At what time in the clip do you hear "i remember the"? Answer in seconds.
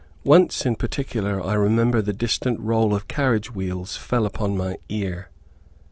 1.39-2.11